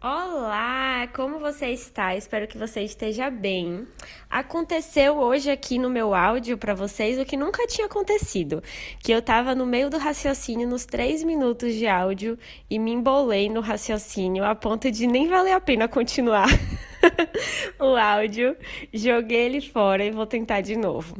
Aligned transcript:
Olá, 0.00 1.08
como 1.08 1.40
você 1.40 1.70
está? 1.70 2.14
Espero 2.14 2.46
que 2.46 2.56
você 2.56 2.82
esteja 2.82 3.28
bem. 3.30 3.84
Aconteceu 4.30 5.16
hoje 5.16 5.50
aqui 5.50 5.76
no 5.76 5.90
meu 5.90 6.14
áudio 6.14 6.56
para 6.56 6.72
vocês 6.72 7.18
o 7.18 7.24
que 7.24 7.36
nunca 7.36 7.66
tinha 7.66 7.88
acontecido, 7.88 8.62
que 9.02 9.10
eu 9.10 9.18
estava 9.18 9.56
no 9.56 9.66
meio 9.66 9.90
do 9.90 9.98
raciocínio 9.98 10.68
nos 10.68 10.86
três 10.86 11.24
minutos 11.24 11.74
de 11.74 11.88
áudio 11.88 12.38
e 12.70 12.78
me 12.78 12.92
embolei 12.92 13.48
no 13.48 13.60
raciocínio 13.60 14.44
a 14.44 14.54
ponto 14.54 14.88
de 14.88 15.04
nem 15.04 15.26
valer 15.26 15.50
a 15.50 15.58
pena 15.60 15.88
continuar 15.88 16.46
o 17.80 17.96
áudio. 17.96 18.56
Joguei 18.94 19.46
ele 19.46 19.60
fora 19.60 20.04
e 20.04 20.12
vou 20.12 20.26
tentar 20.26 20.60
de 20.60 20.76
novo. 20.76 21.16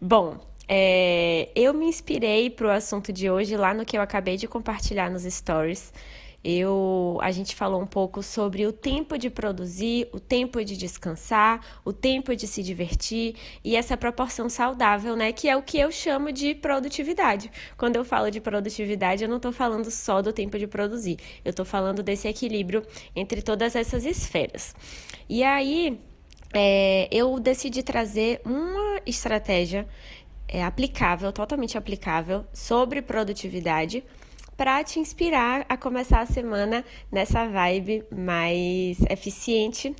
Bom, 0.00 0.38
é, 0.66 1.50
eu 1.54 1.74
me 1.74 1.84
inspirei 1.84 2.48
para 2.48 2.66
o 2.66 2.70
assunto 2.70 3.12
de 3.12 3.30
hoje 3.30 3.58
lá 3.58 3.74
no 3.74 3.84
que 3.84 3.94
eu 3.94 4.00
acabei 4.00 4.38
de 4.38 4.48
compartilhar 4.48 5.10
nos 5.10 5.24
stories 5.24 5.92
eu, 6.48 7.18
a 7.22 7.32
gente 7.32 7.56
falou 7.56 7.82
um 7.82 7.86
pouco 7.86 8.22
sobre 8.22 8.64
o 8.68 8.72
tempo 8.72 9.18
de 9.18 9.28
produzir, 9.28 10.08
o 10.12 10.20
tempo 10.20 10.64
de 10.64 10.76
descansar, 10.76 11.60
o 11.84 11.92
tempo 11.92 12.36
de 12.36 12.46
se 12.46 12.62
divertir 12.62 13.34
e 13.64 13.74
essa 13.74 13.96
proporção 13.96 14.48
saudável, 14.48 15.16
né? 15.16 15.32
Que 15.32 15.48
é 15.48 15.56
o 15.56 15.62
que 15.62 15.76
eu 15.76 15.90
chamo 15.90 16.30
de 16.30 16.54
produtividade. 16.54 17.50
Quando 17.76 17.96
eu 17.96 18.04
falo 18.04 18.30
de 18.30 18.40
produtividade, 18.40 19.24
eu 19.24 19.28
não 19.28 19.38
estou 19.38 19.50
falando 19.50 19.90
só 19.90 20.22
do 20.22 20.32
tempo 20.32 20.56
de 20.56 20.68
produzir, 20.68 21.18
eu 21.44 21.50
estou 21.50 21.64
falando 21.64 22.00
desse 22.00 22.28
equilíbrio 22.28 22.86
entre 23.16 23.42
todas 23.42 23.74
essas 23.74 24.04
esferas. 24.04 24.72
E 25.28 25.42
aí, 25.42 25.98
é, 26.54 27.08
eu 27.10 27.40
decidi 27.40 27.82
trazer 27.82 28.40
uma 28.44 29.00
estratégia 29.04 29.84
é, 30.46 30.62
aplicável, 30.62 31.32
totalmente 31.32 31.76
aplicável, 31.76 32.44
sobre 32.52 33.02
produtividade 33.02 34.04
para 34.56 34.82
te 34.82 34.98
inspirar 34.98 35.66
a 35.68 35.76
começar 35.76 36.20
a 36.20 36.26
semana 36.26 36.84
nessa 37.12 37.46
vibe 37.46 38.04
mais 38.10 38.98
eficiente 39.10 39.94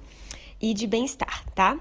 e 0.60 0.72
de 0.72 0.86
bem-estar, 0.86 1.44
tá? 1.54 1.78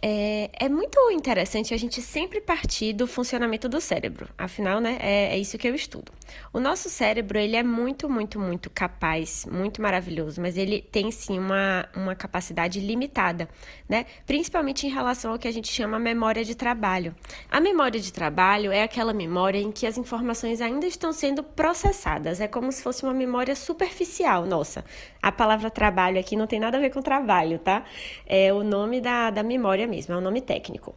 É, 0.00 0.48
é, 0.52 0.68
muito 0.68 0.98
interessante 1.10 1.74
a 1.74 1.76
gente 1.76 2.00
sempre 2.00 2.40
partir 2.40 2.92
do 2.92 3.04
funcionamento 3.04 3.68
do 3.68 3.80
cérebro. 3.80 4.28
Afinal, 4.38 4.80
né, 4.80 4.96
é, 5.00 5.34
é, 5.34 5.38
isso 5.38 5.58
que 5.58 5.66
eu 5.66 5.74
estudo. 5.74 6.12
O 6.52 6.60
nosso 6.60 6.88
cérebro, 6.88 7.36
ele 7.36 7.56
é 7.56 7.64
muito, 7.64 8.08
muito, 8.08 8.38
muito 8.38 8.70
capaz, 8.70 9.44
muito 9.50 9.82
maravilhoso, 9.82 10.40
mas 10.40 10.56
ele 10.56 10.80
tem 10.80 11.10
sim 11.10 11.38
uma, 11.38 11.88
uma 11.96 12.14
capacidade 12.14 12.78
limitada, 12.78 13.48
né? 13.88 14.06
Principalmente 14.24 14.86
em 14.86 14.90
relação 14.90 15.32
ao 15.32 15.38
que 15.38 15.48
a 15.48 15.52
gente 15.52 15.68
chama 15.68 15.98
memória 15.98 16.44
de 16.44 16.54
trabalho. 16.54 17.14
A 17.50 17.60
memória 17.60 17.98
de 17.98 18.12
trabalho 18.12 18.70
é 18.70 18.84
aquela 18.84 19.12
memória 19.12 19.58
em 19.58 19.72
que 19.72 19.86
as 19.86 19.98
informações 19.98 20.60
ainda 20.60 20.86
estão 20.86 21.12
sendo 21.12 21.42
processadas. 21.42 22.40
É 22.40 22.46
como 22.46 22.70
se 22.70 22.82
fosse 22.82 23.02
uma 23.02 23.14
memória 23.14 23.56
superficial. 23.56 24.46
Nossa, 24.46 24.84
a 25.20 25.32
palavra 25.32 25.70
trabalho 25.70 26.20
aqui 26.20 26.36
não 26.36 26.46
tem 26.46 26.60
nada 26.60 26.76
a 26.76 26.80
ver 26.80 26.90
com 26.90 27.02
trabalho, 27.02 27.58
tá? 27.58 27.84
É 28.26 28.52
o 28.52 28.62
nome 28.62 29.00
da, 29.00 29.30
da 29.30 29.42
memória 29.42 29.87
mesmo, 29.88 30.14
é 30.14 30.16
um 30.16 30.20
nome 30.20 30.40
técnico. 30.40 30.94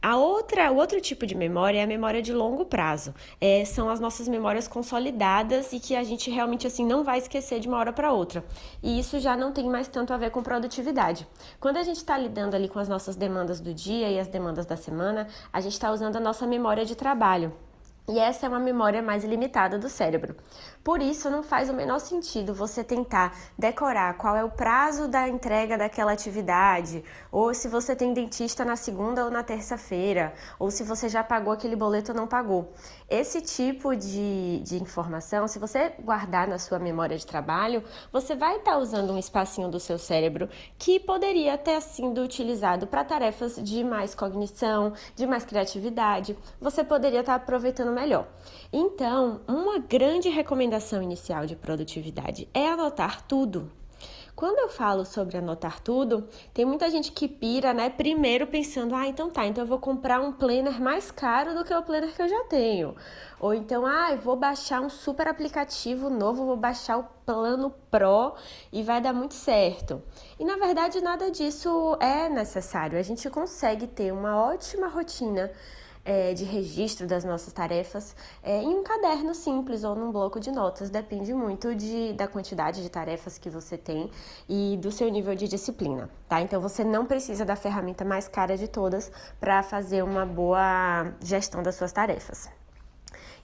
A 0.00 0.16
outra, 0.16 0.70
o 0.70 0.76
outro 0.76 1.00
tipo 1.00 1.26
de 1.26 1.34
memória 1.34 1.80
é 1.80 1.82
a 1.82 1.86
memória 1.86 2.22
de 2.22 2.32
longo 2.32 2.64
prazo. 2.64 3.12
É, 3.40 3.64
são 3.64 3.90
as 3.90 3.98
nossas 3.98 4.28
memórias 4.28 4.68
consolidadas 4.68 5.72
e 5.72 5.80
que 5.80 5.96
a 5.96 6.04
gente 6.04 6.30
realmente 6.30 6.68
assim 6.68 6.86
não 6.86 7.02
vai 7.02 7.18
esquecer 7.18 7.58
de 7.58 7.66
uma 7.66 7.78
hora 7.78 7.92
para 7.92 8.12
outra. 8.12 8.44
E 8.80 9.00
isso 9.00 9.18
já 9.18 9.36
não 9.36 9.50
tem 9.50 9.68
mais 9.68 9.88
tanto 9.88 10.14
a 10.14 10.16
ver 10.16 10.30
com 10.30 10.40
produtividade. 10.40 11.26
Quando 11.58 11.78
a 11.78 11.82
gente 11.82 11.96
está 11.96 12.16
lidando 12.16 12.54
ali 12.54 12.68
com 12.68 12.78
as 12.78 12.88
nossas 12.88 13.16
demandas 13.16 13.58
do 13.60 13.74
dia 13.74 14.08
e 14.08 14.20
as 14.20 14.28
demandas 14.28 14.66
da 14.66 14.76
semana, 14.76 15.26
a 15.52 15.60
gente 15.60 15.72
está 15.72 15.90
usando 15.90 16.14
a 16.14 16.20
nossa 16.20 16.46
memória 16.46 16.84
de 16.84 16.94
trabalho. 16.94 17.52
E 18.08 18.18
essa 18.18 18.46
é 18.46 18.48
uma 18.48 18.58
memória 18.58 19.02
mais 19.02 19.22
limitada 19.22 19.78
do 19.78 19.86
cérebro. 19.90 20.34
Por 20.82 21.02
isso, 21.02 21.28
não 21.28 21.42
faz 21.42 21.68
o 21.68 21.74
menor 21.74 21.98
sentido 21.98 22.54
você 22.54 22.82
tentar 22.82 23.36
decorar 23.58 24.14
qual 24.14 24.34
é 24.34 24.42
o 24.42 24.50
prazo 24.50 25.06
da 25.06 25.28
entrega 25.28 25.76
daquela 25.76 26.12
atividade, 26.12 27.04
ou 27.30 27.52
se 27.52 27.68
você 27.68 27.94
tem 27.94 28.14
dentista 28.14 28.64
na 28.64 28.76
segunda 28.76 29.26
ou 29.26 29.30
na 29.30 29.42
terça-feira, 29.42 30.32
ou 30.58 30.70
se 30.70 30.82
você 30.82 31.06
já 31.06 31.22
pagou 31.22 31.52
aquele 31.52 31.76
boleto 31.76 32.12
ou 32.12 32.16
não 32.16 32.26
pagou. 32.26 32.72
Esse 33.10 33.42
tipo 33.42 33.94
de, 33.94 34.60
de 34.60 34.80
informação, 34.80 35.46
se 35.46 35.58
você 35.58 35.92
guardar 36.00 36.48
na 36.48 36.58
sua 36.58 36.78
memória 36.78 37.18
de 37.18 37.26
trabalho, 37.26 37.84
você 38.10 38.34
vai 38.34 38.56
estar 38.56 38.78
usando 38.78 39.12
um 39.12 39.18
espacinho 39.18 39.68
do 39.68 39.78
seu 39.78 39.98
cérebro 39.98 40.48
que 40.78 40.98
poderia 40.98 41.58
ter 41.58 41.82
sido 41.82 42.22
utilizado 42.22 42.86
para 42.86 43.04
tarefas 43.04 43.56
de 43.62 43.84
mais 43.84 44.14
cognição, 44.14 44.94
de 45.14 45.26
mais 45.26 45.44
criatividade. 45.44 46.34
Você 46.58 46.82
poderia 46.82 47.20
estar 47.20 47.34
aproveitando 47.34 47.97
melhor. 47.98 48.28
Então, 48.72 49.40
uma 49.48 49.78
grande 49.78 50.28
recomendação 50.28 51.02
inicial 51.02 51.46
de 51.46 51.56
produtividade 51.56 52.48
é 52.54 52.68
anotar 52.68 53.22
tudo. 53.22 53.70
Quando 54.38 54.60
eu 54.60 54.68
falo 54.68 55.04
sobre 55.04 55.36
anotar 55.36 55.80
tudo, 55.80 56.28
tem 56.54 56.64
muita 56.64 56.88
gente 56.88 57.10
que 57.10 57.26
pira, 57.26 57.74
né? 57.74 57.90
Primeiro 57.90 58.46
pensando, 58.46 58.94
ah, 58.94 59.04
então 59.04 59.28
tá, 59.28 59.44
então 59.44 59.64
eu 59.64 59.68
vou 59.68 59.80
comprar 59.80 60.20
um 60.20 60.30
planner 60.30 60.80
mais 60.80 61.10
caro 61.10 61.56
do 61.56 61.64
que 61.64 61.74
o 61.74 61.82
planner 61.82 62.14
que 62.14 62.22
eu 62.22 62.28
já 62.28 62.44
tenho. 62.44 62.94
Ou 63.40 63.52
então, 63.52 63.84
ah, 63.84 64.12
eu 64.12 64.18
vou 64.18 64.36
baixar 64.36 64.80
um 64.80 64.88
super 64.88 65.26
aplicativo 65.26 66.08
novo, 66.08 66.46
vou 66.46 66.56
baixar 66.56 66.98
o 66.98 67.04
plano 67.26 67.74
Pro 67.90 68.36
e 68.72 68.80
vai 68.80 69.00
dar 69.00 69.12
muito 69.12 69.34
certo. 69.34 70.00
E 70.38 70.44
na 70.44 70.56
verdade, 70.56 71.00
nada 71.00 71.32
disso 71.32 71.96
é 71.98 72.28
necessário. 72.28 72.96
A 72.96 73.02
gente 73.02 73.28
consegue 73.28 73.88
ter 73.88 74.12
uma 74.12 74.36
ótima 74.40 74.86
rotina 74.86 75.50
é, 76.08 76.32
de 76.32 76.42
registro 76.42 77.06
das 77.06 77.22
nossas 77.22 77.52
tarefas 77.52 78.16
é, 78.42 78.62
em 78.62 78.68
um 78.68 78.82
caderno 78.82 79.34
simples 79.34 79.84
ou 79.84 79.94
num 79.94 80.10
bloco 80.10 80.40
de 80.40 80.50
notas. 80.50 80.88
Depende 80.88 81.34
muito 81.34 81.74
de, 81.74 82.14
da 82.14 82.26
quantidade 82.26 82.82
de 82.82 82.88
tarefas 82.88 83.36
que 83.36 83.50
você 83.50 83.76
tem 83.76 84.10
e 84.48 84.78
do 84.80 84.90
seu 84.90 85.10
nível 85.10 85.34
de 85.34 85.46
disciplina, 85.46 86.08
tá? 86.26 86.40
Então 86.40 86.62
você 86.62 86.82
não 86.82 87.04
precisa 87.04 87.44
da 87.44 87.54
ferramenta 87.54 88.06
mais 88.06 88.26
cara 88.26 88.56
de 88.56 88.66
todas 88.66 89.12
para 89.38 89.62
fazer 89.62 90.02
uma 90.02 90.24
boa 90.24 91.12
gestão 91.22 91.62
das 91.62 91.74
suas 91.74 91.92
tarefas. 91.92 92.48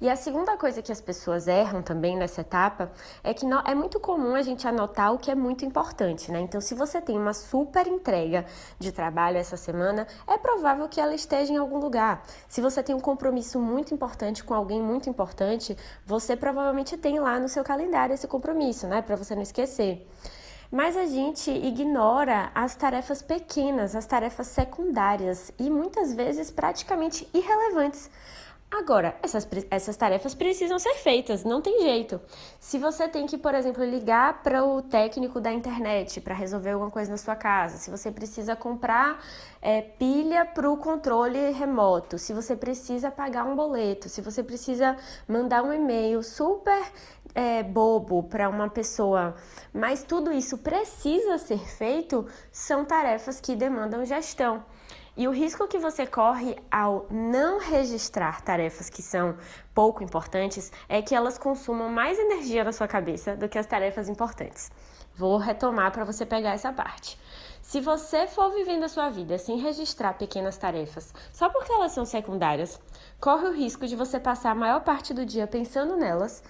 E 0.00 0.10
a 0.10 0.16
segunda 0.16 0.56
coisa 0.56 0.82
que 0.82 0.90
as 0.90 1.00
pessoas 1.00 1.46
erram 1.46 1.82
também 1.82 2.16
nessa 2.16 2.40
etapa 2.40 2.90
é 3.22 3.32
que 3.32 3.46
é 3.64 3.74
muito 3.74 4.00
comum 4.00 4.34
a 4.34 4.42
gente 4.42 4.66
anotar 4.66 5.12
o 5.12 5.18
que 5.18 5.30
é 5.30 5.34
muito 5.34 5.64
importante, 5.64 6.30
né? 6.32 6.40
Então, 6.40 6.60
se 6.60 6.74
você 6.74 7.00
tem 7.00 7.16
uma 7.16 7.32
super 7.32 7.86
entrega 7.86 8.44
de 8.78 8.90
trabalho 8.90 9.38
essa 9.38 9.56
semana, 9.56 10.06
é 10.26 10.36
provável 10.36 10.88
que 10.88 11.00
ela 11.00 11.14
esteja 11.14 11.52
em 11.52 11.56
algum 11.56 11.78
lugar. 11.78 12.22
Se 12.48 12.60
você 12.60 12.82
tem 12.82 12.94
um 12.94 13.00
compromisso 13.00 13.58
muito 13.58 13.94
importante 13.94 14.42
com 14.42 14.54
alguém 14.54 14.82
muito 14.82 15.08
importante, 15.08 15.76
você 16.04 16.36
provavelmente 16.36 16.96
tem 16.96 17.18
lá 17.20 17.38
no 17.38 17.48
seu 17.48 17.62
calendário 17.62 18.14
esse 18.14 18.26
compromisso, 18.26 18.86
né? 18.86 19.00
Para 19.00 19.16
você 19.16 19.34
não 19.34 19.42
esquecer. 19.42 20.06
Mas 20.70 20.96
a 20.96 21.06
gente 21.06 21.50
ignora 21.50 22.50
as 22.52 22.74
tarefas 22.74 23.22
pequenas, 23.22 23.94
as 23.94 24.06
tarefas 24.06 24.48
secundárias 24.48 25.52
e 25.56 25.70
muitas 25.70 26.12
vezes 26.12 26.50
praticamente 26.50 27.28
irrelevantes. 27.32 28.10
Agora, 28.70 29.16
essas, 29.22 29.48
essas 29.70 29.96
tarefas 29.96 30.34
precisam 30.34 30.78
ser 30.80 30.94
feitas, 30.96 31.44
não 31.44 31.62
tem 31.62 31.82
jeito. 31.82 32.20
Se 32.58 32.76
você 32.76 33.06
tem 33.06 33.24
que, 33.24 33.38
por 33.38 33.54
exemplo, 33.54 33.84
ligar 33.84 34.42
para 34.42 34.64
o 34.64 34.82
técnico 34.82 35.40
da 35.40 35.52
internet 35.52 36.20
para 36.20 36.34
resolver 36.34 36.70
alguma 36.70 36.90
coisa 36.90 37.10
na 37.10 37.16
sua 37.16 37.36
casa, 37.36 37.76
se 37.76 37.88
você 37.88 38.10
precisa 38.10 38.56
comprar 38.56 39.24
é, 39.62 39.80
pilha 39.80 40.44
para 40.44 40.68
o 40.68 40.76
controle 40.76 41.52
remoto, 41.52 42.18
se 42.18 42.32
você 42.32 42.56
precisa 42.56 43.12
pagar 43.12 43.44
um 43.44 43.54
boleto, 43.54 44.08
se 44.08 44.20
você 44.20 44.42
precisa 44.42 44.96
mandar 45.28 45.62
um 45.62 45.72
e-mail 45.72 46.20
super 46.22 46.82
é, 47.32 47.62
bobo 47.62 48.24
para 48.24 48.48
uma 48.48 48.68
pessoa, 48.68 49.36
mas 49.72 50.02
tudo 50.02 50.32
isso 50.32 50.58
precisa 50.58 51.38
ser 51.38 51.60
feito, 51.60 52.26
são 52.50 52.84
tarefas 52.84 53.40
que 53.40 53.54
demandam 53.54 54.04
gestão. 54.04 54.64
E 55.16 55.28
o 55.28 55.30
risco 55.30 55.68
que 55.68 55.78
você 55.78 56.04
corre 56.04 56.56
ao 56.68 57.06
não 57.08 57.60
registrar 57.60 58.40
tarefas 58.40 58.90
que 58.90 59.00
são 59.00 59.36
pouco 59.72 60.02
importantes 60.02 60.72
é 60.88 61.00
que 61.00 61.14
elas 61.14 61.38
consumam 61.38 61.88
mais 61.88 62.18
energia 62.18 62.64
na 62.64 62.72
sua 62.72 62.88
cabeça 62.88 63.36
do 63.36 63.48
que 63.48 63.56
as 63.56 63.66
tarefas 63.66 64.08
importantes. 64.08 64.72
Vou 65.16 65.36
retomar 65.36 65.92
para 65.92 66.04
você 66.04 66.26
pegar 66.26 66.50
essa 66.50 66.72
parte. 66.72 67.16
Se 67.62 67.80
você 67.80 68.26
for 68.26 68.52
vivendo 68.52 68.82
a 68.82 68.88
sua 68.88 69.08
vida 69.08 69.38
sem 69.38 69.56
registrar 69.56 70.14
pequenas 70.14 70.56
tarefas, 70.56 71.14
só 71.32 71.48
porque 71.48 71.72
elas 71.72 71.92
são 71.92 72.04
secundárias, 72.04 72.80
corre 73.20 73.46
o 73.46 73.54
risco 73.54 73.86
de 73.86 73.94
você 73.94 74.18
passar 74.18 74.50
a 74.50 74.56
maior 74.56 74.80
parte 74.80 75.14
do 75.14 75.24
dia 75.24 75.46
pensando 75.46 75.96
nelas, 75.96 76.42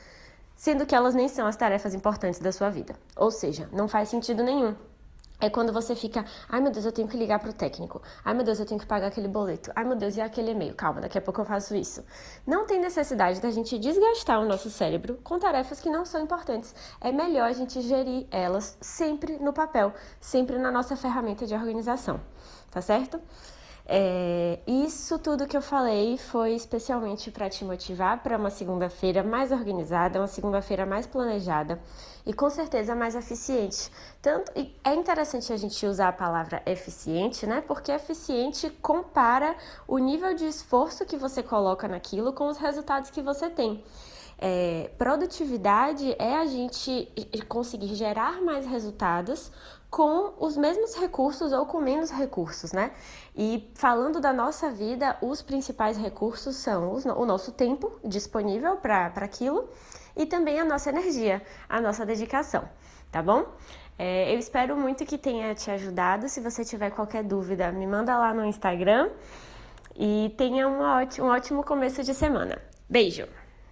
sendo 0.57 0.87
que 0.87 0.95
elas 0.95 1.15
nem 1.15 1.29
são 1.29 1.47
as 1.47 1.57
tarefas 1.57 1.93
importantes 1.93 2.41
da 2.41 2.51
sua 2.51 2.71
vida. 2.71 2.97
Ou 3.15 3.31
seja, 3.31 3.69
não 3.71 3.87
faz 3.87 4.09
sentido 4.09 4.43
nenhum 4.43 4.75
é 5.45 5.51
quando 5.51 5.73
você 5.73 5.95
fica, 5.95 6.25
ai 6.49 6.61
meu 6.61 6.73
Deus, 6.73 6.87
eu 6.87 6.93
tenho 6.93 7.07
que 7.07 7.17
ligar 7.17 7.39
pro 7.39 7.53
técnico. 7.53 8.01
Ai 8.25 8.33
meu 8.33 8.45
Deus, 8.45 8.59
eu 8.59 8.67
tenho 8.67 8.81
que 8.81 8.87
pagar 8.87 9.09
aquele 9.09 9.29
boleto. 9.29 9.71
Ai 9.77 9.85
meu 9.85 9.97
Deus, 9.97 10.17
e 10.17 10.21
aquele 10.21 10.53
e-mail? 10.53 10.75
Calma, 10.75 11.01
daqui 11.03 11.19
a 11.19 11.21
pouco 11.21 11.41
eu 11.41 11.45
faço 11.45 11.75
isso. 11.75 12.03
Não 12.47 12.67
tem 12.67 12.81
necessidade 12.81 13.41
da 13.41 13.51
gente 13.51 13.79
desgastar 13.79 14.41
o 14.41 14.47
nosso 14.47 14.71
cérebro 14.71 15.19
com 15.23 15.39
tarefas 15.39 15.81
que 15.81 15.91
não 15.91 16.05
são 16.05 16.23
importantes. 16.23 16.75
É 17.01 17.13
melhor 17.13 17.49
a 17.49 17.53
gente 17.53 17.81
gerir 17.83 18.27
elas 18.31 18.79
sempre 18.81 19.39
no 19.39 19.53
papel, 19.53 19.93
sempre 20.19 20.59
na 20.59 20.71
nossa 20.71 20.97
ferramenta 20.97 21.47
de 21.47 21.55
organização, 21.55 22.21
tá 22.71 22.81
certo? 22.81 23.21
É, 23.87 24.61
isso 24.67 25.19
tudo 25.19 25.47
que 25.47 25.55
eu 25.55 25.61
falei 25.61 26.17
foi 26.17 26.55
especialmente 26.55 27.31
para 27.31 27.51
te 27.51 27.67
motivar 27.67 28.23
para 28.23 28.39
uma 28.39 28.49
segunda-feira 28.49 29.23
mais 29.23 29.53
organizada, 29.53 30.19
uma 30.19 30.27
segunda-feira 30.27 30.87
mais 30.87 31.07
planejada 31.07 31.79
e 32.25 32.33
com 32.33 32.49
certeza 32.49 32.95
mais 32.95 33.15
eficiente. 33.15 33.91
Tanto 34.23 34.51
é 34.83 34.95
interessante 34.95 35.53
a 35.53 35.57
gente 35.59 35.85
usar 35.87 36.09
a 36.09 36.13
palavra 36.13 36.63
eficiente, 36.65 37.47
né? 37.47 37.61
Porque 37.61 37.93
eficiente 37.93 38.71
compara 38.81 39.55
o 39.87 39.99
nível 39.99 40.35
de 40.35 40.47
esforço 40.47 41.05
que 41.05 41.19
você 41.19 41.43
coloca 41.43 41.87
naquilo 41.87 42.33
com 42.33 42.49
os 42.49 42.57
resultados 42.57 43.11
que 43.11 43.21
você 43.21 43.51
tem. 43.51 43.85
É, 44.39 44.91
produtividade 44.99 46.17
é 46.19 46.37
a 46.37 46.47
gente 46.47 47.09
conseguir 47.49 47.95
gerar 47.95 48.41
mais 48.41 48.67
resultados 48.67 49.53
com 49.95 50.35
os 50.41 50.57
mesmos 50.57 50.97
recursos 50.97 51.53
ou 51.53 51.67
com 51.67 51.81
menos 51.81 52.11
recursos, 52.11 52.73
né? 52.73 52.91
E 53.37 53.71
falando 53.77 54.21
da 54.21 54.33
nossa 54.33 54.69
vida, 54.69 55.17
os 55.23 55.41
principais 55.41 55.97
recursos 55.97 56.57
são 56.57 56.97
o 57.17 57.25
nosso 57.25 57.53
tempo 57.53 57.93
disponível 58.05 58.75
para 58.75 59.07
aquilo 59.19 59.69
e 60.17 60.27
também 60.27 60.59
a 60.59 60.65
nossa 60.65 60.91
energia, 60.91 61.41
a 61.69 61.81
nossa 61.81 62.05
dedicação, 62.05 62.69
tá 63.13 63.23
bom? 63.23 63.47
É, 63.97 64.35
eu 64.35 64.39
espero 64.41 64.77
muito 64.77 65.07
que 65.07 65.17
tenha 65.17 65.55
te 65.55 65.71
ajudado. 65.71 66.29
Se 66.29 66.41
você 66.41 66.65
tiver 66.65 66.91
qualquer 66.91 67.23
dúvida, 67.23 67.71
me 67.71 67.87
manda 67.87 68.19
lá 68.19 68.35
no 68.35 68.45
Instagram 68.45 69.11
e 69.95 70.35
tenha 70.37 70.67
um 70.67 70.81
ótimo, 70.81 71.29
um 71.29 71.31
ótimo 71.31 71.63
começo 71.63 72.03
de 72.03 72.15
semana. 72.15 72.61
Beijo! 72.91 73.44